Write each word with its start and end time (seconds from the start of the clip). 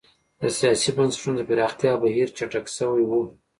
د 0.41 0.43
سیاسي 0.57 0.89
بنسټونو 0.97 1.35
د 1.37 1.41
پراختیا 1.49 1.93
بهیر 2.03 2.27
چټک 2.37 2.65
شوی 2.77 3.03
و. 3.07 3.11